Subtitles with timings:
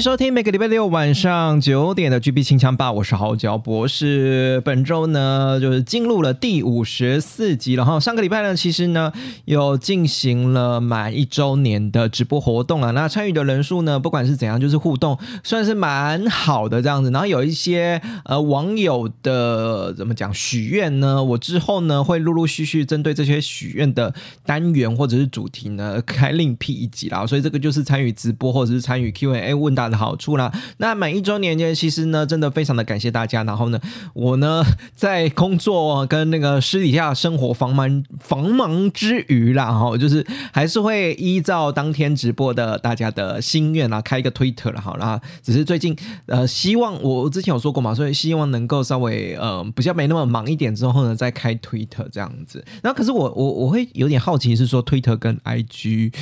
[0.00, 4.58] 收听每个礼拜六晚上九点的 GB 清枪吧，我是豪角博士。
[4.64, 8.00] 本周呢，就是进入了第五十四集了哈。
[8.00, 9.12] 上个礼拜呢，其实呢
[9.44, 12.92] 有进行了满一周年的直播活动啊。
[12.92, 17.10] 那参与的人数呢，不管是怎样，就是互动算是蛮好的这样子。
[17.10, 24.14] 然后有一些呃网友的怎么讲许愿呢，我之后呢会陆陆续续针对这些许愿的
[24.46, 27.26] 单元或者是主题呢开另辟一集啦。
[27.26, 29.89] 所以这个就是参与直播或者是参与 Q&A 问答。
[29.90, 33.42] 的好处啦，那满一周年间，其实呢，真的非常的感谢大家。
[33.44, 33.80] 然后呢，
[34.14, 34.62] 我呢
[34.94, 45.20] 在工作跟那个私底下生活繁忙繁忙之余啦，哈，就是还是会依照当天直播的大家的心愿啊，开一个推特了，好啦。
[45.42, 45.96] 只是最近
[46.26, 52.64] 呃，希望我之前有说过嘛，所以希望能够稍微呃比较没那么忙一点之后呢，再开推特这样子。
[52.82, 56.12] 然后可是我我我会有点好奇，是说推特跟 IG。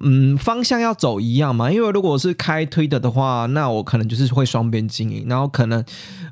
[0.00, 1.70] 嗯，方向要走一样嘛？
[1.70, 5.84] 因为如果是开推的的话，那我可能就是会双边经营，然后可能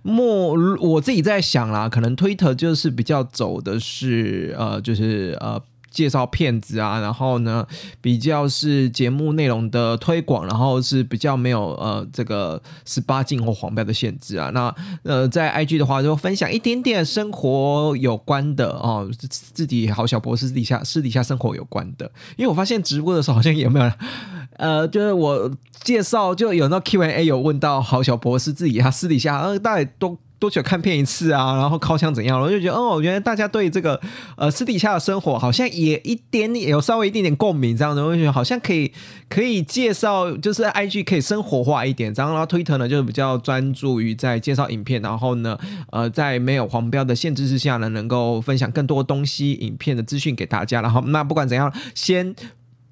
[0.03, 5.61] 莫我自己在想啦，可能推特就是比较走的是呃，就是呃。
[5.91, 7.67] 介绍片子啊，然后呢，
[8.01, 14.51] 比较是节目内容的推广，然后是比较没有呃这个十八禁或黄标的限制啊。
[14.55, 22.11] 那呃在 IG 的话，就分享一点点生活有关的哦，自己好小博士私底下私底下生活有关的。
[22.37, 23.93] 因为我发现直播的时候好像也没有，
[24.57, 25.51] 呃，就是我
[25.83, 30.17] 介绍就有那 Q&A 有问到好小博士自己他私底下呃大概都。
[30.41, 31.55] 多久看片一次啊？
[31.55, 32.41] 然后靠枪怎样？
[32.41, 34.01] 我就觉得，哦，原来大家对这个
[34.37, 38.91] 呃私底下的生活好像也一点点有稍微一点点共鸣，这样子，我觉得好像可以
[39.29, 45.59] 可以介绍，就是 I G 可以生活化一点，这样，然后 Twitter 呢就是比较专注于在介绍影片，然后呢，
[45.93, 50.81] 呃，在没有黄标的限制之下呢，能够分享更多东西、影片的资讯给大家。
[50.81, 52.35] 然后，那不管怎样，先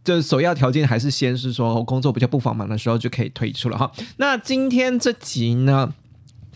[0.04, 3.90] 就是首要条件还是先是说工作比较不繁忙的时候就可以推出了哈。
[4.18, 5.94] 那今天这集呢？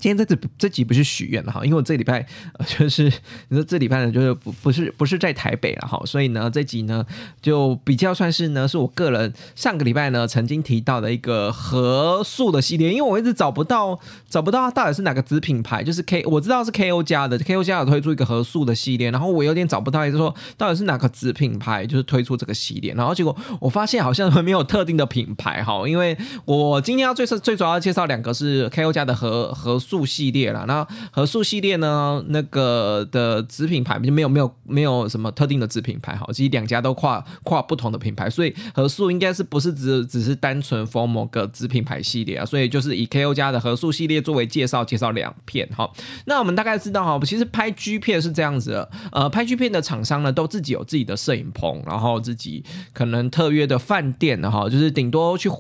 [0.03, 2.27] 今天这这这集不是许愿了哈，因为我这礼拜
[2.67, 3.05] 就是
[3.51, 7.07] 你说这礼拜呢，就是不不是不是在台北了哈，所以呢这集呢
[7.41, 13.97] 就比较算是呢是我个人上个礼拜呢曾经提到的一个合素的系列，因为我一直找不到
[14.29, 29.79] 找不到它到底是哪个子品牌，就是 K 我知道是 KO 家的，KO 家有推出一个合素的系列，然后我有点找不到，就是说到底是哪个子品牌就是推出这个系列，然后结果我发现好像没有特定的品牌哈，因为我今天要最最主要介绍两个是 KO 家的合合。
[29.93, 32.25] 素系列了，那和素系列呢？
[32.29, 42.47] 那个的子品牌就没有没有没有什么特定的子品牌，好，其实两家都跨跨不同的品牌，所以和素应该是不是只只是单纯 for 某个子品牌系列啊？
[42.47, 45.91] 所以就是以 KO 家的和素系列作为介绍，介绍两片哈。
[46.25, 52.65] 那我们大概知道哈，其实拍 G 片是这样子的，呃，拍 G 片的厂商呢，都自己有自己的摄影棚，然后自己
[52.95, 55.51] 可能特约的饭店的哈，就是顶多去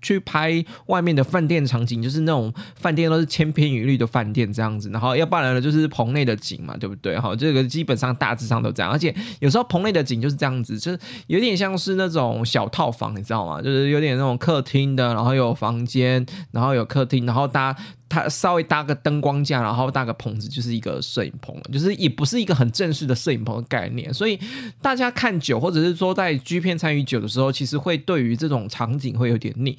[0.00, 3.63] 去拍外面的饭店场景，就是那种饭店都是千篇。
[3.64, 7.18] 千语率的饭店这样子，然后要不然呢就是棚内的景嘛，对不对？
[7.18, 10.98] 哈，这个基本上大致上都这样，而且有时候棚内的景就是这样子，就是
[11.28, 13.62] 有点像是那种小套房，你知道吗？
[13.62, 17.74] 就是有点那种客厅的，然后有房间，然后有客厅，然后搭。
[18.14, 24.14] 它稍微搭个灯光架，然后搭个棚子，就是一个摄影棚了就是也不是一个很正式的摄影棚的概念。
[24.14, 24.38] 所以
[24.80, 29.76] 大家看久，或者是说在 G 片参与久的时候，其实会对于这种场景会有点腻。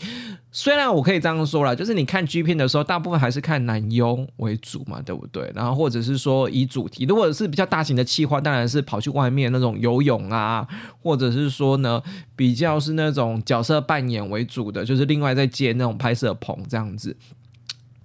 [0.51, 5.52] 虽然我可以这样说了，就是你看 G 片的时候，大部分还是看男优为主嘛，对不对？
[5.56, 10.67] 然后或者是说以主题，如果是比较大型的气化，当然是跑去外面那种游泳啊，
[11.02, 12.02] 或者是说呢，
[12.35, 17.16] 比较是那种角色扮演为主的，就是另外再接那种拍摄棚这样子。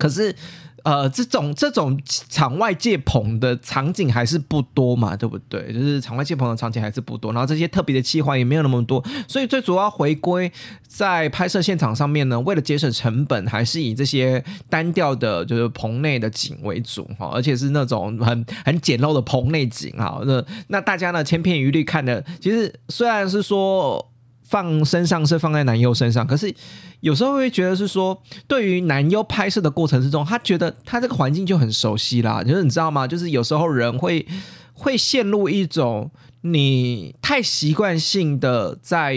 [0.00, 0.35] 可是，
[0.82, 5.70] 呃，这种这种场外借棚的场景还是不多嘛，对不对？
[5.73, 10.50] 就是场外借棚的场景还是不多，然后这些特别的气化也没有那么多，所以最主要回归
[10.88, 20.23] 在拍摄现场上面呢，为了节省成本，还是以这些单调的，就是棚内的景为主哈，而且是那种很很简陋的棚内景哈。
[20.25, 24.11] 那那大家呢千篇一律看的，其实虽然是说。
[24.50, 26.55] 放身上是放在男优身上，可是
[27.00, 32.44] 有时候会觉得是说，对于男优拍摄的过程之中，他觉得他这个环境就很熟悉啦。
[32.44, 33.06] 就是你知道吗？
[33.06, 34.26] 就是有时候人会。
[34.73, 36.11] 会陷入一种
[36.41, 39.14] 你太习惯性的在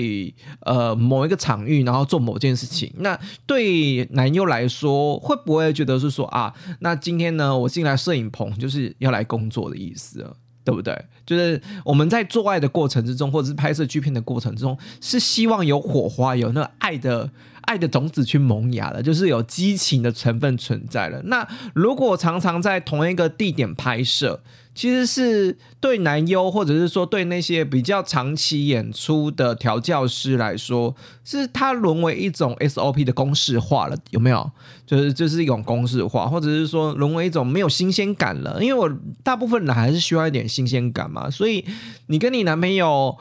[0.66, 2.92] 呃某一个场域，然后做某件事情。
[2.98, 10.36] 那对男优来说，会不会觉得是说啊，那今天呢，我进来摄影棚就是要来工作的意思？
[10.64, 10.98] 对不对？
[11.26, 17.30] 就是我们在做爱的过程之中，或者是拍摄剧片的过程之中，是希望有火花，有那个爱的
[17.64, 21.22] 爱的种子去萌芽了，就是有激情的成分存在了。
[21.24, 24.42] 那如果常常在同一个地点拍摄，
[24.76, 34.50] 其实是对男优，或者是说对那些比较长期演出的调教师来说，是它沦为一种 SOP 的公式化了，有没有？
[34.86, 38.64] 就是这是一种公式化，或者是说沦为一种没有新鲜感了。
[38.64, 38.92] 因为我
[39.24, 41.64] 大部分人还是需要一点新鲜感嘛，所以
[42.08, 43.16] 你跟你男朋友。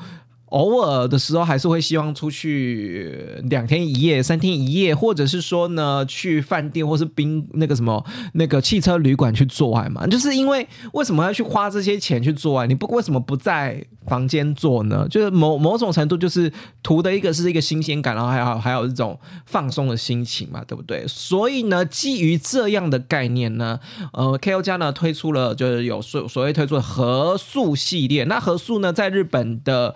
[0.52, 8.04] 偶尔的时候还是会希望出去两天一夜、三天一夜，或者是说呢，去饭店或是宾那个什么
[8.34, 10.06] 那个汽车旅馆去做爱嘛？
[10.06, 12.66] 就是因为为什么要去花这些钱去做爱？
[12.66, 15.06] 你不为什么不在房间做呢？
[15.08, 16.52] 就是某某种程度就是
[16.82, 21.04] 图的一个是一个新鲜感，然后还有还有这种放松的心情嘛，对不对？
[21.06, 23.78] 所以呢，基于这样的概念呢，
[24.12, 28.24] 呃，K O 家呢推出了就是有所所谓推出的合宿系列。
[28.24, 29.94] 那合宿呢，在日本的。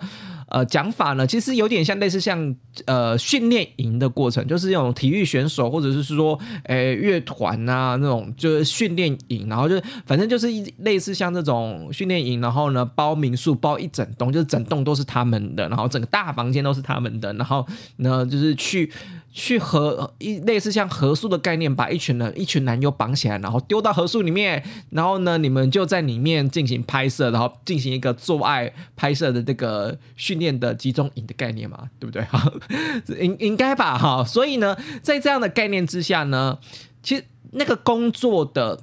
[0.49, 2.55] 呃，讲法呢，其实有点像类似像
[2.85, 17.65] 呃训练营的过程，就是那种体育选手或者是说，诶乐团啊那种就是训练营，然后就反正就是一类似像这种训练营，然后呢包民宿包一整栋，就是整栋都是他们的，然后整个大房间都是他们的，然后
[17.97, 18.91] 呢就是去。
[19.39, 32.23] 去合一类似像合宿的概念，把一群人一群男优绑起来，然后丢到合宿里面，然后呢，你们就在里面进行拍摄，然后进行一个做爱拍摄的这个训练的集中营的概念嘛，对不对？
[32.31, 32.51] 哈，
[33.19, 34.23] 应应该吧，哈。
[34.23, 36.57] 所以呢，在这样的概念之下呢，
[37.03, 38.79] 其实那个工作的，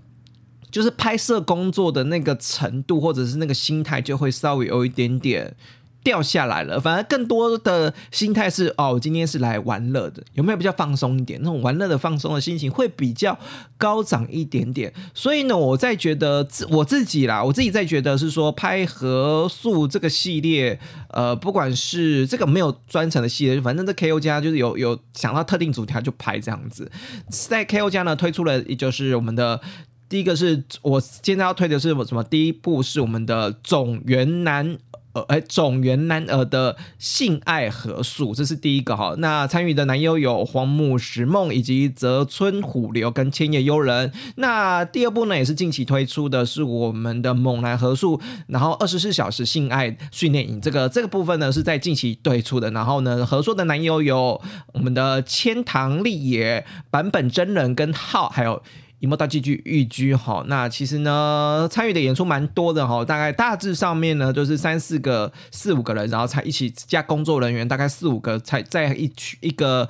[0.74, 5.54] 就是拍摄工作的那个程度，或者是那个心态，就会稍微有一点点。
[6.02, 11.40] 掉下来了，反而更多的心态是哦，今天是来玩乐的，有没有比较放松一点？
[11.42, 13.38] 那种玩乐的放松的心情会比较
[13.78, 14.92] 高涨一点点。
[15.14, 20.78] 所以呢，我在觉得自我自己啦，我自己在觉得是说拍合宿这个系列，
[21.08, 26.92] 呃，不管是这个没有专程的系列，反正这 K O 家就是有有想到特定主题就拍这样子。
[27.30, 29.58] 在 K O 家呢推出了，也就是我们的
[30.08, 32.22] 第一个是我现在要推的是什么？
[32.24, 34.78] 第一部是我们的总元男。
[35.14, 39.14] 呃，哎，种原男儿的性爱合宿，这是第一个哈。
[39.18, 44.12] 那参与的男优有荒木石梦以及泽村虎流跟千叶悠人。
[44.34, 50.60] 那第二部呢，也是近期推出的是我们的猛男合宿，然后二十四小时性爱训练营。
[50.60, 52.72] 这个这个部分呢，是在近期推出的。
[52.72, 54.42] 然后呢，合作的男优有
[54.72, 58.60] 我们的千堂丽也、版本真人跟浩，还有。
[59.04, 69.86] 一幕大剧剧预居哈，那其实呢，参与的演出蛮多的哈，大概大致上面呢，就是三四个、四五个人，然后才一起加工作人员，大概四五个才在一区一个。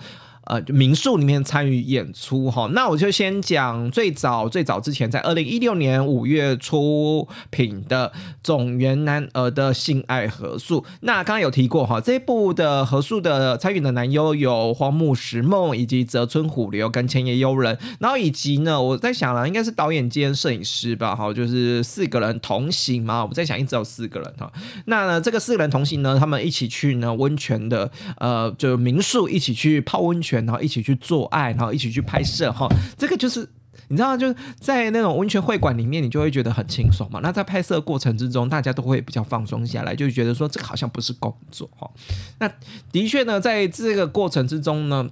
[0.47, 8.13] 呃，民宿里面参与演出哈，那我就先讲最早最早之前，在二零一六年五月出品的
[8.43, 10.81] 《总原男儿的性爱合宿》。
[11.01, 23.25] 那刚刚有提过哈，这一部的合宿的参与的男优有荒木石梦以及泽村虎流跟千叶悠人，然后以及呢，我在想了，应该是导演兼摄影师吧，哈，就是四个人同行嘛。
[23.25, 24.53] 我在想，一直有四个人哈。
[24.85, 30.34] 那呢，这个四个人同行呢，他们一起去呢温泉的呃，就民宿一起去泡温泉。
[30.45, 33.49] 然后一起去做爱，然后一起去拍摄哈，这个就是
[33.89, 37.21] 你知道，就是在那种温泉会馆里面，你就会觉得很轻松嘛。
[37.23, 41.91] 那在拍摄过程之中，大家都会比较放松下来，就觉得说这个好像不是工作哈。
[42.39, 42.51] 那
[42.93, 45.11] 的确呢，在这个过程之中呢。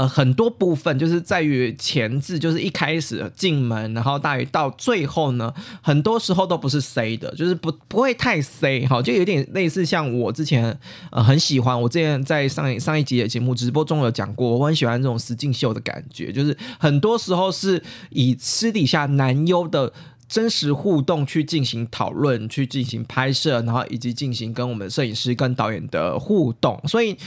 [0.00, 5.52] 呃，很多部分就是在于前置，就是一开始进门，然后大于到最后呢，
[5.82, 10.74] 很多时候都不是 C 的，就是不不会太 C 哈，就有点类似像我之前
[11.10, 19.92] 呃很喜欢，我之前在上一上一集的节目直播中有讲过，我很喜欢这种实境秀的感觉，就是很多时候是以私底下男优的
[20.26, 27.18] 真实互动去进行讨论，去进行拍摄，然后以及进行跟我们摄影师跟导演的互动，所以。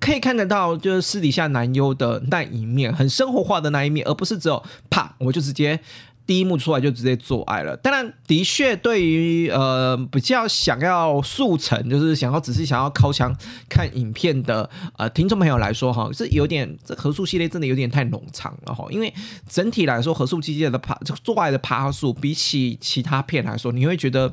[0.00, 5.78] 可以看得到，就是私底下男优的那一面，很生活化的那一面，而不是只有啪，我就直接
[6.24, 7.76] 第一幕出来就直接做爱了。
[7.76, 13.34] 当然，的确对于呃比较想要速成，就是想要只是想要靠墙
[13.68, 18.86] 看影片的呃听众朋友来说，哈，是有点这合宿系列真的有点太冗长了哈。
[18.90, 19.12] 因为
[19.48, 24.32] 整体来说，合宿系列的趴做爱的趴数，比起其他片来说，你会觉得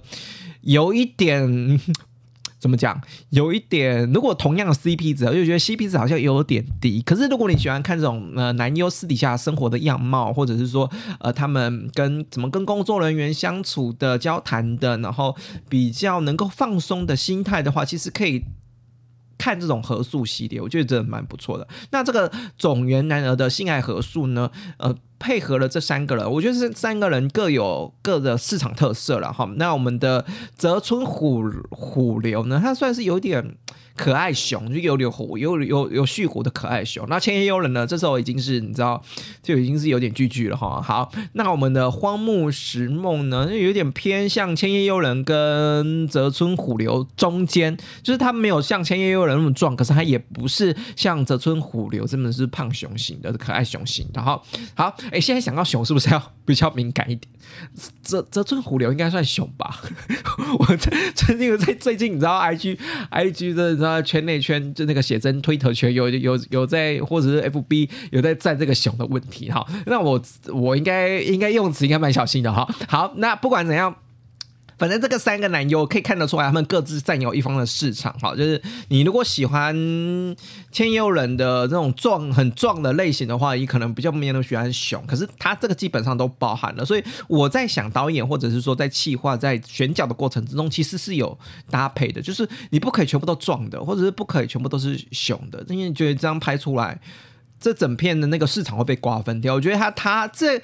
[0.62, 1.80] 有一点。
[2.60, 3.00] 怎么讲？
[3.30, 7.02] 有一点，如果同样的 CP 值，就觉得 CP 值好像有点低。
[7.02, 15.36] 可是如果你喜欢看这种呃男优私底下生活的样貌，或者是说呃他们跟怎么跟工作人员相处的、交谈的，然后
[15.70, 18.44] 比较能够放松的心态的话，其实可以。
[19.38, 21.68] 看这种合宿系列，我觉得真的蛮不错的。
[21.92, 24.50] 那这个总原男儿的性爱合宿呢？
[24.78, 29.50] 呃，配合了这三个人，我觉得这三个人各有各的市场特色了哈。
[29.58, 33.56] 那我们的泽村虎虎流呢，他算是有点。
[33.98, 37.88] 可爱熊就有点虎有有有蓄虎的可爱熊，那千叶幽人呢？
[37.88, 39.02] 这时候已经是你知道，
[39.42, 40.82] 就已经是有点巨巨了哈。
[40.82, 54.06] 好，那我们的荒木石梦呢，就有点偏向千叶幽人跟泽村虎流中间，就是他没有像千叶幽人那么壮，可是他也不是像泽村虎流真的是胖熊型的可爱熊型。
[54.12, 54.42] 的哈
[54.76, 57.32] 好，哎，现在想到熊是不是要 比较敏感一点？
[58.02, 59.82] 泽泽村虎流应该算熊吧？
[60.60, 60.66] 我
[61.16, 62.78] 最近在最近你知道 I G
[63.10, 63.72] I G 的。
[63.72, 70.22] 你知道圈内圈就那个写真推特圈有有有在或者是 FB 有在赞这个熊的问题哈，那我
[70.54, 72.68] 我应该应该用词应该蛮小心的哈。
[72.88, 73.96] 好，那不管怎样。
[74.78, 78.12] 反正这个三个男优可以看得出来，他们各自占有一方的市场。
[78.20, 79.74] 哈，就是你如果喜欢
[80.72, 85.02] 千优人的这种壮、很壮的类型的话，你可能比较没有那么喜欢熊。
[85.08, 91.38] 可是他这个基本上都包含了，所以我在想导演或者是说在企划、在选角的过程之中，其实是有
[91.70, 92.22] 搭配的。
[92.22, 97.00] 就是你不可以全部都壮的，或者是不可以全部都是熊的，因为觉得这样拍出来，
[97.60, 99.56] 这整片的那个市场会被瓜分掉。
[99.56, 100.62] 我觉得他他这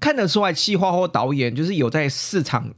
[0.00, 2.74] 看得出来，企划或导演就是有在市场。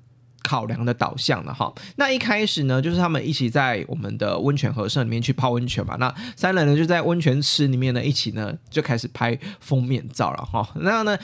[0.46, 5.96] 考量的导向了哈，那一开始呢，就是他们一起在我们的温泉和社里面去泡温泉嘛。
[5.98, 10.68] 那三人呢就在温泉池里面呢，一起呢就开始拍封面照了哈。
[10.76, 11.18] 那呢。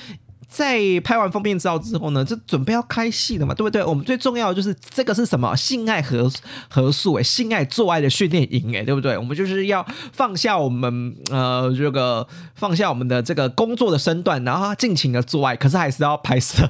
[0.52, 3.82] 在拍完封面照之后呢，就准备要开戏了嘛，对不对？
[3.82, 5.56] 我们最重要的就是这个是什么？
[5.56, 6.30] 性爱合
[6.68, 9.16] 合宿哎，性爱做爱的训练营哎，对不对？
[9.16, 16.68] 我们就是要放下我们呃这个放下我们的这个工作的身段，然后尽情的做爱，可是还是要拍摄。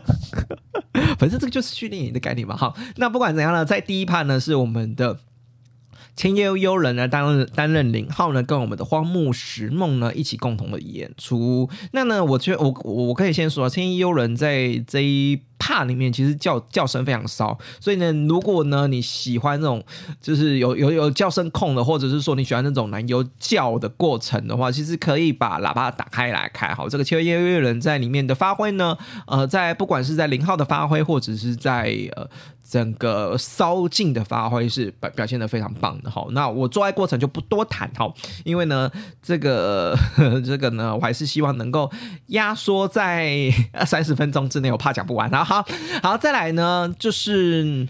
[1.19, 2.57] 反正这个就是训练营的概念嘛。
[2.57, 5.19] 好，那不管怎样呢，在第一趴呢是我们的。
[6.15, 11.71] 千叶悠人呢担任担任零号呢，跟我们的荒木石梦呢一起共同的演出。
[11.93, 15.41] 那呢，我觉得我我可以先说，千叶悠人在这一。
[15.63, 19.81] 怕里面其实叫叫声非常骚，所以呢，如果呢你喜欢那种
[20.21, 26.75] 就是有有有叫声控的，或者是说你喜欢那种男优叫的过程的话，其实可以把喇叭打开来开。
[26.75, 32.29] 好，这个千叶乐人在里面的发挥呢，呃，在不管是在零号的发挥，或者是在呃
[32.69, 36.11] 整个骚劲的发挥，是表表现的非常棒的。
[36.11, 38.13] 好，那我做爱过程就不多谈哈，
[38.45, 38.91] 因为呢，
[39.23, 39.97] 这个
[40.45, 41.89] 这个呢，我还是希望能够
[42.29, 43.49] 压缩在
[43.87, 45.31] 三十分钟之内，我怕讲不完。
[45.31, 45.52] 然后。
[45.53, 45.67] 好
[46.03, 47.87] 好，再来呢，就是。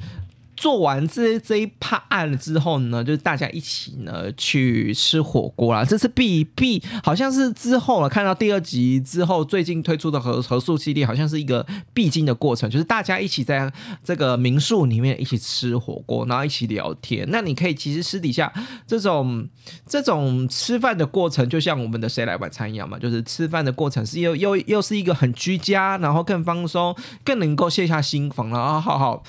[0.56, 5.84] 做完这这一趴案了之后呢，就是大家一起呢去吃火锅啦。
[5.84, 13.72] 这是必必，好像是之后了看到第二集之后，最近推出的合合宿系列，好像是一个必经的过程，就是大家一起在
[14.04, 17.26] 这个民宿里面一起吃火锅，然后一起聊天。
[17.30, 18.52] 那你可以其实私底下
[18.86, 19.48] 这种
[19.86, 26.94] 这种吃饭的过程，就像我们的谁来晚餐一样嘛，就是吃饭的过程是又又又是一个很居家，然后更放松，
[27.24, 29.22] 更能够卸下心防了啊，好好。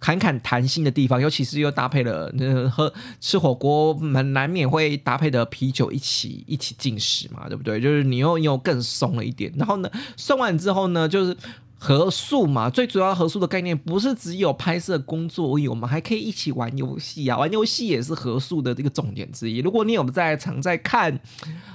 [0.00, 7.80] 侃侃谈心的地方，尤其是又搭配了那喝吃火锅，难难免会搭配的啤酒一起一起进食嘛，对不对？
[7.80, 11.36] 就是你又又更松了一点，然后呢，松完之后呢，就是。
[11.82, 19.60] 合宿嘛，最主要合宿的概念不是只有拍摄工作而已，我们还可以一起玩游戏啊，玩游戏也是合宿的这个重点之一。
[19.60, 21.18] 如果你有在常在看，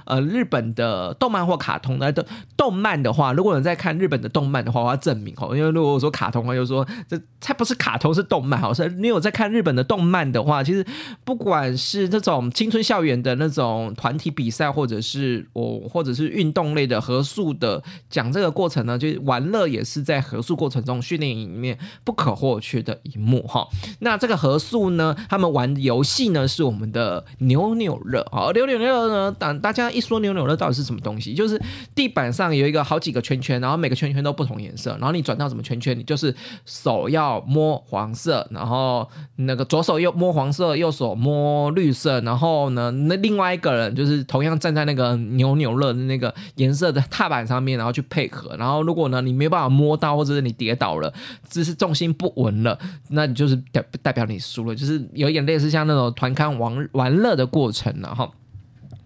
[0.04, 2.24] 呃，日本的动漫或卡通的的
[2.56, 10.86] 动漫的话，如果有在看日本的动漫的话，我要证明哦，因为如果说卡通的话，就说这它不是卡通是动漫，好，是你有在看日本的动漫的话，其实
[11.24, 19.95] 不管是这种青春校园的那种团体比赛，或者是我或者是运动类的合宿的，讲这个过程呢，就玩乐也是。
[19.96, 23.66] 是在合宿过程中训练营里面不可或缺的一幕哈。
[24.00, 31.32] 那这个合宿呢，他们玩游戏呢是我们的扭扭乐啊，扭扭乐呢，当大家一说扭扭乐到底是什么东西？
[31.32, 31.58] 就是
[31.94, 36.34] 地板上有一个好几个圈圈，然后每个圈圈都不同颜色，然后你转到什么圈圈，你就是
[36.66, 48.54] 手要摸黄色，然后那个左手又摸黄色，右手摸绿色，然后呢，那另外一个人就是同样站在那个扭扭乐的那个颜色的踏板上面，然后去配合。
[48.58, 49.85] 然后如果呢你没办法摸。
[49.86, 51.12] 摸到或者是你跌倒了，
[51.48, 52.76] 只是重心不稳了，
[53.10, 58.28] 那你就是代代表你输了，就是有点类似像那种团康玩玩乐的过程了哈。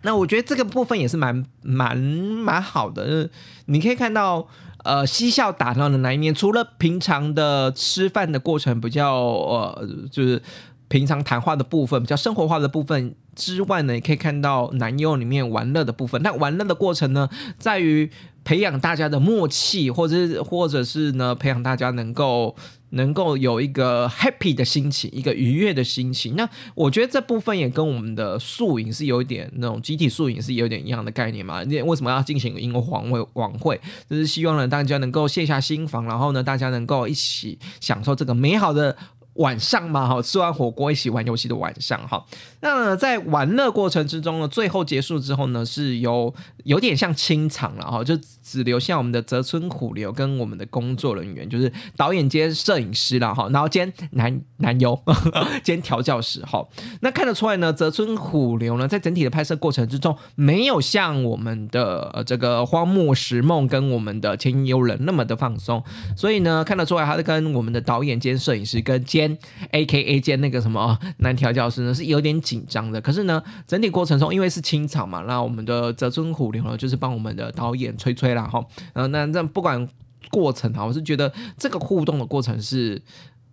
[0.00, 3.28] 那我觉得这个部分也是蛮蛮蛮好的，
[3.66, 4.48] 你可以看到
[4.84, 10.42] 呃嬉笑打闹的那一面，除了平常的吃饭的过程比较呃就是。
[10.90, 16.20] 平常谈话的部分，比较生活化的部分之外呢，也可以看到男优里面玩乐的部分。
[16.20, 18.10] 那玩乐的过程呢，在于
[18.44, 22.54] 培养大家的默契，或者是或者是呢，培养大家能够。
[22.92, 26.34] 能够有一个 happy 的心情，一个愉悦的心情。
[26.34, 31.62] 那我觉得这部分也跟我们的宿营是有一点那种集体宿营是有点一样的概念嘛。
[31.62, 33.24] 那为什么要进行一个晚会？
[33.34, 38.96] 晚会就是希望呢大家能够卸下心防，然后呢大家能够一起享受这个美好的。
[39.34, 42.24] 晚上嘛，哈，吃完火锅一起玩游戏的晚上，哈。
[42.60, 46.34] 那在玩乐过程之中呢，最后结束之后呢，是有
[46.64, 55.00] 有点像清场了，哈，就只留下我们的泽村虎流跟我们的工作人员，就是导演兼摄影师了，哈，然后兼男男优
[55.62, 56.66] 兼调教师，哈。
[57.00, 65.82] 那看得出来呢，泽村虎流呢，在整体的拍摄过程之中，没有像我们的这个荒漠石梦跟我们的千幽人那么的放松，
[66.16, 69.29] 所以呢，看得出来他是跟我们的导演兼摄影师跟兼
[69.72, 73.00] A K A 间那个什么男调教师呢，是有点紧张的。
[73.00, 78.64] 可是呢，整体过程中因为是清场嘛，那我们的泽村虎流呢，就是帮我们的导演吹吹啦哈。
[78.92, 79.88] 呃，那那不管
[80.30, 83.00] 过程哈，我是觉得这个互动的过程是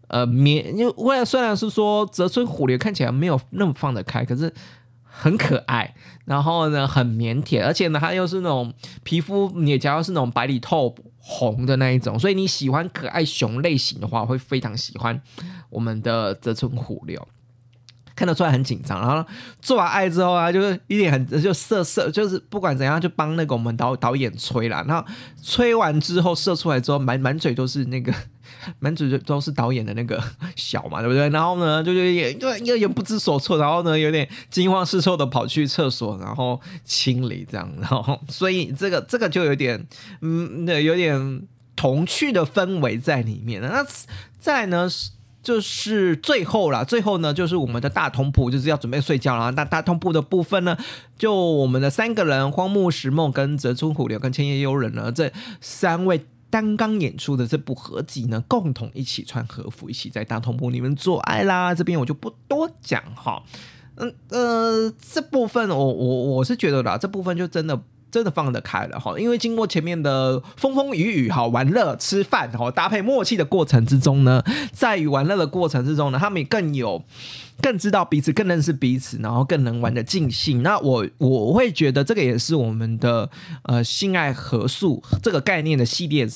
[0.08, 4.54] 呃免，因为虽然是说泽村虎流看起来没有那么放得开，可是。
[5.20, 5.94] 很可爱，
[6.26, 15.20] 然后呢，很腼腆，而且呢，它又是那种皮肤也加上是那种白里透红的那一种，所以你喜欢可爱熊类型的话，会非常喜欢
[15.70, 17.28] 我们的泽村虎流。
[18.16, 19.24] 看得出来很紧张，然后
[19.62, 24.84] 做完爱之后啊，就是一点很就射射，就是不管怎样就帮那个我们导导演吹了。
[24.88, 25.08] 然后
[25.44, 28.12] 吹完之后射出来之后，满满嘴都是那个
[28.80, 30.22] 满嘴都都是导演的那个
[30.56, 31.30] 小嘛，对不对？
[31.30, 37.72] 然后呢，就就也就有点不知所措，然后呢，有点惊慌失措的跑去厕所，然后清理这样。
[37.80, 39.86] 然后所以这个这个就有点
[40.22, 41.42] 嗯，那有点
[41.76, 43.62] 童趣的氛围在里面。
[43.62, 43.86] 那
[44.40, 45.12] 再呢是。
[45.44, 49.50] 就是最后啦，最后呢，就是我们的大通铺就是要准备睡觉了。
[49.52, 50.78] 那大通铺的部分呢，
[51.18, 56.26] 就我们的三个人荒木石梦跟泽村虎流跟千叶悠人呢，这三位
[56.62, 61.76] 刚刚演出的这部合集呢，共同一起穿和服，一起在大通铺里面做爱啦。
[61.76, 63.44] 这边我就不多讲哈。
[63.96, 67.80] 嗯呃，这部分我我我是觉得啦，这部分就真的。
[68.10, 74.42] 真的放得开了哈，因为经过前面的风风雨雨哈，玩乐、吃饭哈，搭配默契的过程之中呢，
[74.72, 77.04] 在于玩乐的过程之中呢，他们更有、
[77.62, 80.62] 更知道彼此，更认识彼此，然后更能玩的尽兴。
[80.64, 83.30] 那我我会觉得这个也是我们的
[83.64, 86.28] 呃性爱合宿这个概念的系列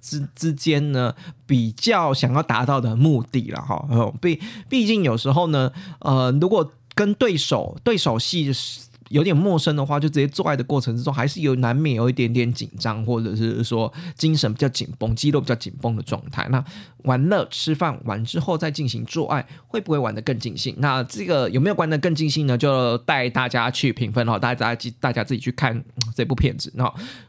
[0.00, 1.14] 之之间呢，
[1.46, 3.86] 比较想要达到的目的了哈。
[4.20, 8.52] 毕毕竟有时候呢，呃，如果跟对手对手戏。
[9.10, 16.46] 有点陌生的话，就直接做爱的过程之中，还是有难免有一点点紧张，或者是说精神比较紧绷、肌肉比较紧绷的状态。
[16.50, 16.64] 那
[17.04, 20.74] 玩乐、吃饭完之后再进行做爱，会不会玩得更尽兴？
[20.78, 22.58] 那这个有没有玩得更尽兴呢？
[22.58, 26.72] 就带大家去评分哦，大家大家自己去看这部片子。
[26.74, 26.84] 那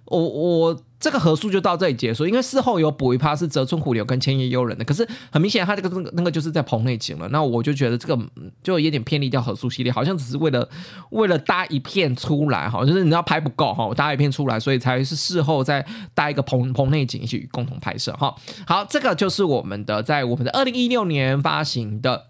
[0.05, 0.81] 我我。
[0.99, 8.19] 这个合宿就到这里结束，因为事后有补一趴是泽村虎流跟千叶悠人的，可是很明显他这个那个那个就是在棚内景了，那我就觉得这个
[8.61, 10.67] 就有点偏离掉合宿系列，好像只是为了
[11.11, 18.35] 为了搭一片出来哈，就是你知道拍不够哈，搭一片出来，所以才是事后再搭一个棚棚内景一起共同拍摄哈。
[18.67, 22.25] 好，这个就是我们的在我们的二零一六年发行的。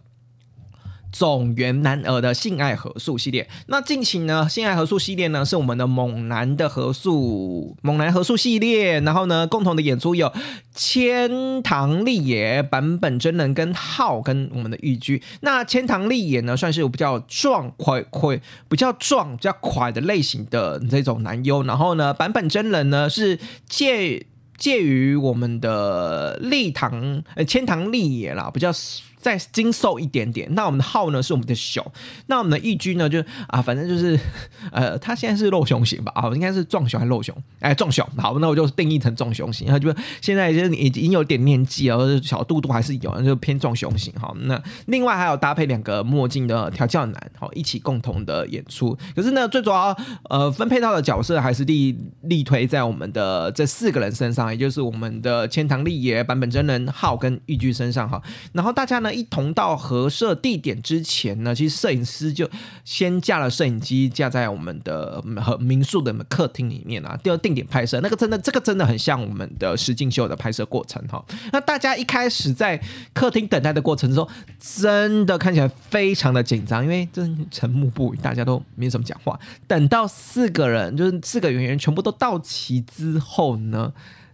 [1.12, 10.32] 总元男儿的性爱合宿系列，那近期呢，性爱合宿系列呢是我们的猛男的合宿，猛男合宿系列，然后呢，共同的演出有
[10.74, 15.22] 千堂丽也、版本真人跟浩跟我们的玉居。
[15.41, 24.26] 那千堂丽也呢，算是比较壮快快，比较壮、比较快的类型的这种男优，然后呢，版本真人呢是介
[24.58, 28.72] 介于我们的丽堂呃千堂丽也啦，比较。
[29.19, 31.86] 再精瘦一点点，那我们的号呢是我们的小，
[32.27, 34.17] 那我们的义居呢就啊，反正就是
[34.71, 37.36] 呃，他现在是肉熊型吧，啊，应该是壮熊还是肉熊？
[37.60, 44.34] 哎，壮熊，好，那我就定义成壮熊型，他就现在就是已经有点年纪了，小肚肚还是有，就偏壮熊型哈。
[44.43, 48.97] 那另外还有搭配两个墨镜的调教男，好，一起共同的演出。
[49.13, 49.93] 可是呢，最主要
[50.29, 58.21] 呃分配到的角色还是力力推在我们的这四个人身上，也就是我们的千堂丽也、版本真人浩跟玉居身上哈。
[58.53, 59.09] 然后大家呢。
[59.12, 62.50] 一同到合摄地点之前呢，其实摄影师就
[62.84, 68.00] 先架了摄影机，架在我们的和民宿的客厅里面啊，第二定点拍摄。
[68.02, 71.24] 那个真的，这个真的很像我们的实境秀的拍摄过程哈。
[71.52, 72.82] 那大家一开始在
[73.13, 74.28] 客厅等待的过程中，
[74.60, 79.39] 真的看起来非常的紧张，因为真沉默不语，大家都没怎么讲话。
[79.67, 83.93] 等到四个人，就是四个演员全部都到齐之后呢，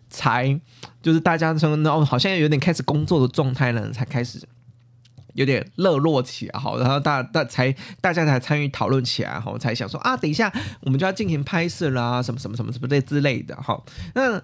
[0.10, 0.60] 才
[1.02, 4.40] 就是大家从然后好像有点开始工作的状态呢，才开始。
[5.36, 13.80] 有点热络起来，好，然后大大才大家才参与讨论起来，哈，才想说啊，等一下我们就要进行拍摄啦，什么什么什么什么这之类的，哈，
[14.16, 14.42] 那。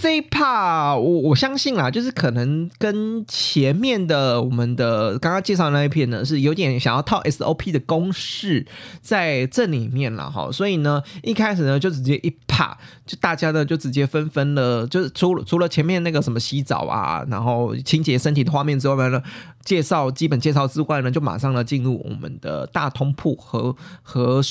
[0.00, 8.64] 这一趴我我相信啦，就是可能跟前面的我们的刚刚介绍那一片呢，是有点想要套 SOP 的公式
[9.00, 19.22] 在这里面了哈，所以呢，一开始呢就直接一趴就大家呢就直接纷纷的，就是除除了前面那个什么洗澡啊，然后清洁身体的画面之外呢。
[19.64, 24.42] 介绍基本介绍之外呢，就马上呢进入我们的大通铺和和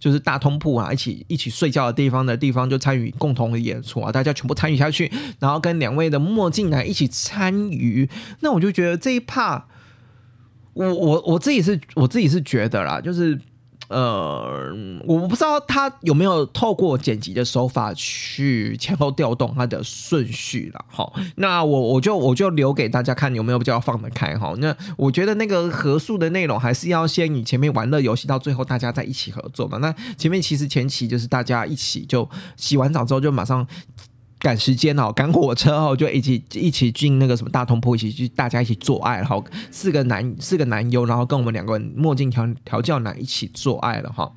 [0.00, 8.08] 就是大通铺啊，一起一起睡觉的地方的地方就参与共同的演出啊，大家全部参与下去，然后跟两位的墨镜男一起参与，
[8.40, 9.62] 那我就觉得这一趴
[10.72, 13.38] 我我我自己是我自己是觉得啦，就是。
[13.92, 14.74] 呃，
[15.06, 20.84] 我不知道他有没有透过剪辑的手法去前后调动它的顺序了。
[20.88, 24.54] 好，那我我就我就留给大家看有没有比较放得开哈。
[24.58, 29.78] 那我觉得那个合宿的内容还是要先以前面玩乐游戏到最后大家在一起合作嘛。
[29.78, 33.66] 那前面其实前期就是大家一起就洗完澡之后就马上。
[34.42, 44.32] 赶时间哦，赶火车哦，就一起一起进那个什么大通铺，一起去大家一起做爱，然后四个男四个男优，然后跟我们两个墨镜调调教男一起做爱了哈。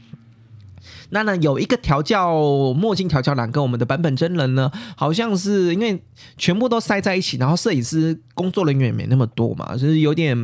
[1.09, 2.35] 那呢，有一个调教
[2.73, 5.99] 墨镜调教男跟我们的版本真人呢，好像是因为
[6.37, 10.37] 全部都塞在一起，然后摄影师工作人员也没那么多嘛，就是有点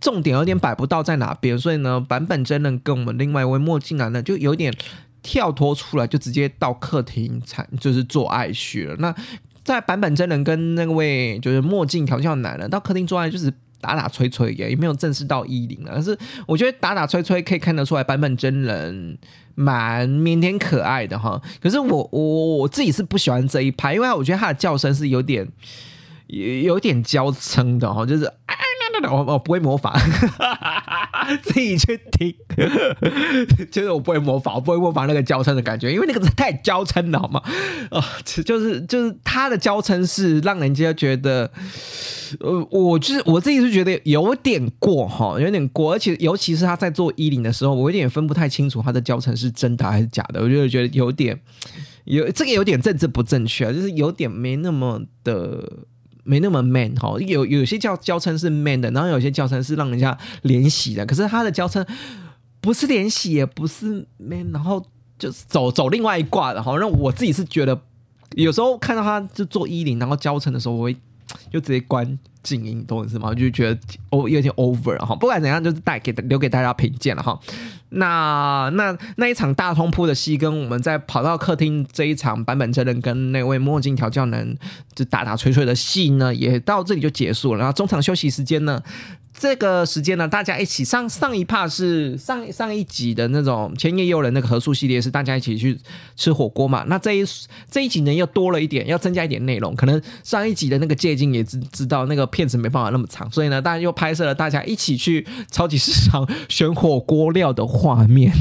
[0.00, 4.72] 重点有点摆不到在哪边，所以呢，版本真人跟我们另外一位墨镜男呢，就有点。
[5.26, 8.94] 跳脱出来就直接到客厅才就是做爱去了。
[9.00, 9.12] 那
[9.64, 15.96] 在版本真人跟那位就是墨镜调教男人，到客厅做爱就是打打吹吹也也没有正式到衣领了。
[15.96, 19.18] 可是我觉得打打吹吹可以看得出来版本真人
[19.56, 21.42] 蛮腼腆可爱的哈。
[21.60, 25.48] 可是我我我自己是不喜欢这一拍，因为我觉得他的叫声是有点
[26.28, 28.32] 有有点娇嗔的哈，就是。
[29.04, 29.92] 我我不会模仿，
[31.42, 32.34] 自己去听。
[33.70, 37.42] 就是我不会模仿，我不会模仿那个娇嗔的感觉，因为那个太娇嗔了，好吗？
[37.90, 38.02] 哦，
[38.44, 41.50] 就是就是他的娇嗔是让人家觉得，
[42.40, 51.38] 呃，我就是我自己是觉得有点过哈，有点过，而且尤其是他在做衣领的时候，我有点分不太清楚他的娇嗔是真的还是假的，我就觉得有点
[52.04, 55.86] 有这个有点政治不正确，就是有点没那么的。
[56.26, 61.06] 没那么 man 哈，有有些叫娇嗔是 man 的，然后有些娇嗔是让人家怜惜的。
[61.06, 61.86] 可是他的娇嗔
[62.60, 64.84] 不是怜惜，也不是 man，然后
[65.18, 66.76] 就是走走另外一挂的哈。
[66.76, 67.80] 让我自己是觉得，
[68.34, 70.96] 有时候看到他就做衣领，然后娇嗔的时候，我会
[71.52, 73.34] 就直接关静音，懂我意思吗？
[73.34, 75.14] 就觉得哦有点 over 哈。
[75.14, 77.38] 不管怎样，就是带给留给大家品鉴了哈。
[77.90, 84.58] 那那那一场大通铺的戏，跟我们在跑到客厅这一场版本真人跟那位墨镜调教人
[84.94, 87.58] 就打打吹吹的戏呢，也到这里就结束了。
[87.58, 88.82] 然后中场休息时间呢？
[89.38, 95.78] 这个时间呢，大家一起上上一趴是上上一集的那种千叶诱人那个合宿系列，是大家一起去
[96.16, 96.84] 吃火锅嘛？
[96.86, 97.24] 那这一
[97.70, 99.76] 这一集呢，又多了一点，要增加一点内容。
[99.76, 108.32] 可能上一集的那个借镜也知知道那个片子没办法那么长，所以呢，大家又拍摄了大家一起去超级市场选火锅料的画面。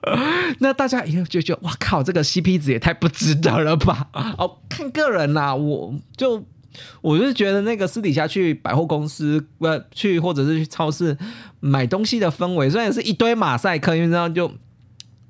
[0.60, 4.08] 那大家以后就觉得哇靠，这个 CP 值也太不值得了吧？
[4.38, 6.44] 哦，看个人啦，我就。
[7.00, 11.16] 我就是觉得那个私底下去百货公司，不去或者是去超市
[11.60, 14.52] 买东西的氛围，虽然是一堆马赛克，因为这样就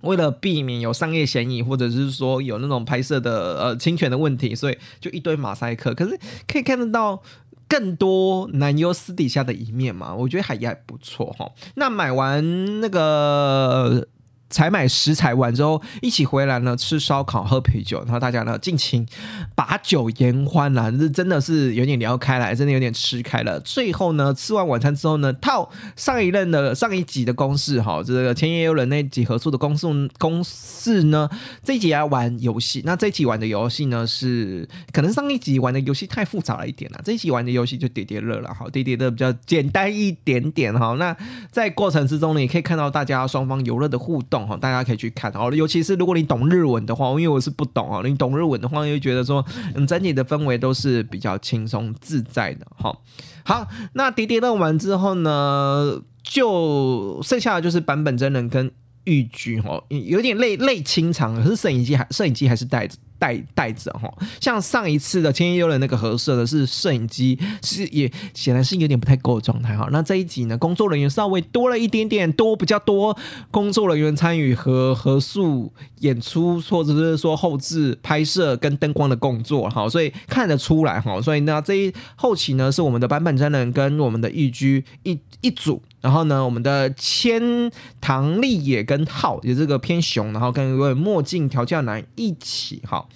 [0.03, 5.95] 为了避免有商业嫌疑，或者是说有那种拍摄的呃侵权的问题，所以就一堆马赛克。
[5.95, 7.23] 可是可以看得到
[7.69, 10.15] 更多男优私底下的一面嘛？
[10.15, 11.51] 我觉得还也还不错哈。
[11.75, 14.09] 那买完那个。
[14.51, 19.07] 采买食材完之后，一起回来呢，吃烧烤、喝啤酒，然后大家呢尽情
[19.55, 23.59] 把酒言欢啦，这真的是有点聊开来，真的有点吃开了。
[23.61, 29.87] 最后呢，吃完晚餐之后呢，套上一任的上一集的公式哈，这个前也有人那集合作的公式
[30.19, 31.31] 公式呢，
[31.63, 32.83] 这一集要玩游戏。
[32.85, 40.97] 那这一集玩的游戏呢，是可能上一集玩的游戏太复杂了一点了，这一集玩的游戏就叠叠乐了哈，叠叠乐比较简单一点点哈。
[40.99, 41.17] 那
[41.53, 44.40] 在过程之中呢，也可以看到大家双方游乐的互动。
[44.61, 52.97] 大家可以去看哦，尤其是如果你懂日文的话，因为我是不懂啊，你懂日文的话，又觉得说，嗯，整体的氛围都是比较轻松自在的哈。
[53.45, 58.71] 好，那叠叠乐完之后呢，就剩下的就是版本真人跟
[59.05, 62.97] 玉居哈，有点累累清场，可是摄影机还摄影机还是带着。
[63.21, 64.13] 带带着哈。
[64.41, 69.89] 像上一次的千叶优的那个合摄的是摄影机，是也显然是有点不太够的状态哈。
[69.93, 73.17] 那这一集呢，工作人员稍微多了一点点，多比较多
[73.53, 81.21] 工作人员参与和合宿演出，或者是说后置拍摄跟灯光的工作哈，所以看得出来哈。
[81.21, 85.83] 所以呢，这一后期呢是我们的版本真人跟我们的玉居一一组。
[86.01, 93.07] 然后呢，我们的千唐丽也跟浩也这个偏熊，然后跟一位墨镜调教男一起哈，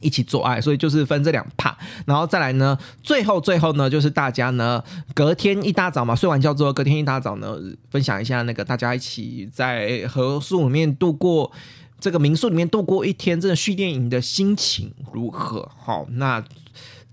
[0.00, 1.76] 一起做爱，所以就是分这两趴。
[2.04, 4.82] 然后再来呢，最后最后呢，就是大家呢
[5.14, 7.56] 隔天一大早嘛，睡完觉之后，隔天一大早呢，
[7.90, 11.50] 分享一下那个大家一起在合宿里面度过
[11.98, 15.70] 这个民宿里面度过一天，这个训练营的心情如何？
[15.76, 16.44] 好，那。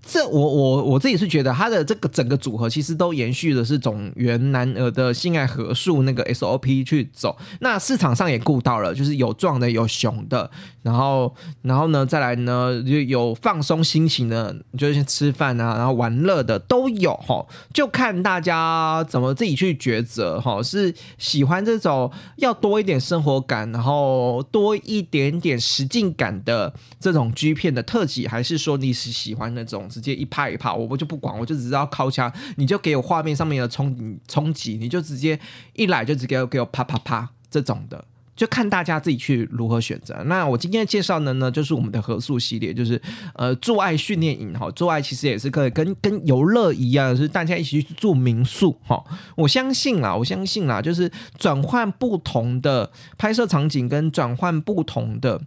[0.06, 7.34] 这我我我自己是觉得，他的这个整个组合其实都延续的是种原男儿的性爱合数那个 SOP 去走。
[7.60, 10.50] 那市场上也顾到了，就是有壮的有雄的，
[10.82, 20.62] 然后然后呢再来呢就有放松心情的，就是吃饭啊，然后玩乐的都有哈，就看大家怎么自己去抉择哈。
[20.62, 29.88] 是喜欢这种要多一点生活感，然后多一点点实境感的这种 G 片的特辑，还是说你是喜欢那种？
[29.94, 35.38] 直接一拍一拍，我我就不管，我就只知道靠枪，你就给我画面上面的冲冲击，你就直接
[35.74, 38.04] 一来就直接给我啪啪啪这种的，
[38.34, 40.20] 就看大家自己去如何选择。
[40.26, 43.00] 那我今天介绍的呢，就是我们的合宿系列，就是
[43.34, 49.04] 呃做爱训练营哈，做爱其实也是可以跟跟游乐一样，是大家一起去住民宿哈。
[49.36, 55.40] 我相信啦，我相信啦，就是转换不同的拍摄场景跟转换不同的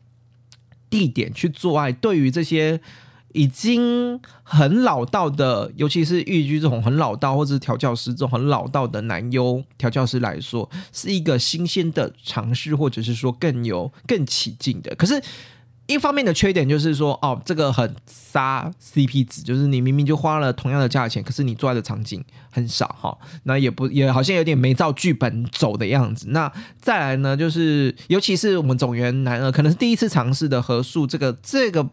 [0.90, 2.80] 地点去做爱，对于这些。
[3.34, 14.96] 已经很老道的，尤其是玉居这种很老道，或者是调教师这种很老道的男优调教师来说，是一个新鲜的尝试，或者是说更有更起劲的。
[14.96, 15.22] 可是，
[15.86, 26.28] 一方面的缺点就是说，哦，这个很杀 CP 值，就是你明明就花了同样的价钱，可是你做的场景很少哈，那也不也好像有点没照剧本走的样子。
[26.30, 31.88] 那再来呢，就是尤其是我们总员男二，可能是第一次尝试的合数，这个这个。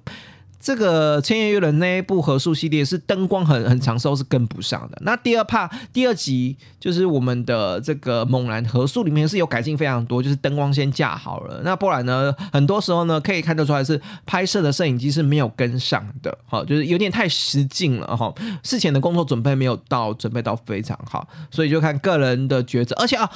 [0.64, 4.96] 这个千叶月的那一部合宿系列是灯光很很长时候是跟不上的。
[5.02, 11.60] 那第二帕第二集就是我们的这个猛男合宿里面是有改进非常多，就是灯光先架好了。
[11.62, 18.32] 那不然呢，很多时候呢可以看得出来是拍摄的摄影机是没有跟上的，哈，就是有点太实劲了哈。
[18.62, 22.96] 事前的工作准备没有到，准备到非常好，所以就看个人的抉择。
[22.98, 23.30] 而且啊。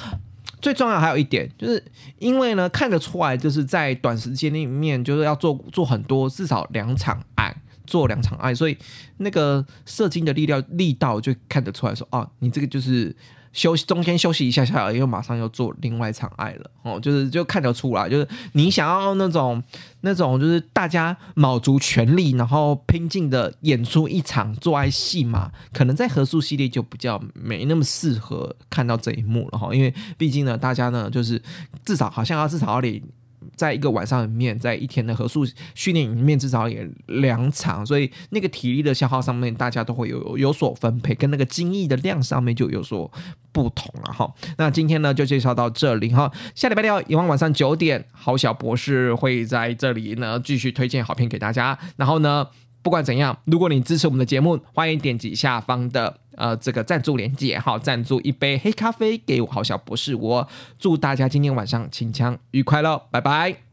[0.61, 1.83] 最重要还有一点，就是
[2.17, 8.77] 因为呢看得出来，就是在短时间里面就是要做做很多，至少两场案，做两场案，所以
[9.17, 13.15] 那个射精的力量力道就看得出来说，哦，你这个就是。
[13.51, 19.61] 休息中间休息一下下，又马上要做另外一场爱了哦，就是就看得出来，就是你想要那种
[20.01, 31.41] 那种，就是大家卯足全力，然后拼劲的演出一场做爱戏嘛，可能在合宿系列就比较没那么适合看到这一幕了哈，因为毕竟呢，大家呢就是
[31.83, 33.01] 至少好像要至少要得。
[33.55, 43.11] 在一个晚上里面，在一天的合宿训练里面，至少也两场，所以那个体力的消耗上面，大家都会有有所分配，跟那个精益的量上面就有所
[43.51, 44.33] 不同了哈。
[44.57, 46.31] 那今天呢，就介绍到这里哈。
[46.55, 51.77] 下礼拜六，以往晚上九点，好小博士会在这里呢继续推荐好片给大家。
[51.97, 52.47] 然后呢，
[52.81, 56.19] 不管怎样，如果你支持我们的节目，欢迎点击下方的。
[56.39, 60.47] 呃，这个赞助连接好，赞助一杯黑咖啡给我好小博士，我
[60.79, 63.68] 祝大家今天晚上清腔愉快喽，拜拜。